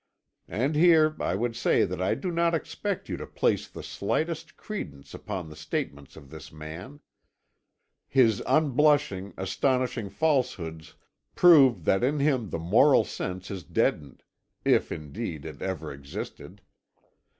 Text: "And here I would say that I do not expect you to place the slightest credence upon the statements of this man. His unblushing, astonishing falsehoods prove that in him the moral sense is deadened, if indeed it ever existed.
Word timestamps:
"And 0.47 0.75
here 0.75 1.15
I 1.19 1.35
would 1.35 1.55
say 1.55 1.85
that 1.85 2.01
I 2.01 2.15
do 2.15 2.31
not 2.31 2.55
expect 2.55 3.07
you 3.07 3.17
to 3.17 3.27
place 3.27 3.67
the 3.67 3.83
slightest 3.83 4.57
credence 4.57 5.13
upon 5.13 5.47
the 5.47 5.55
statements 5.55 6.15
of 6.17 6.31
this 6.31 6.51
man. 6.51 7.01
His 8.07 8.41
unblushing, 8.47 9.35
astonishing 9.37 10.09
falsehoods 10.09 10.95
prove 11.35 11.85
that 11.85 12.03
in 12.03 12.17
him 12.19 12.49
the 12.49 12.57
moral 12.57 13.03
sense 13.03 13.51
is 13.51 13.63
deadened, 13.63 14.23
if 14.65 14.91
indeed 14.91 15.45
it 15.45 15.61
ever 15.61 15.93
existed. 15.93 16.63